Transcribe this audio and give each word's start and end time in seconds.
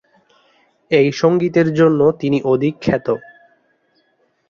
এই 0.91 1.07
সঙ্গীতের 1.11 1.67
জন্য 1.73 1.99
তিনি 2.19 2.37
অধিক 2.43 2.73
খ্যাত। 2.81 3.07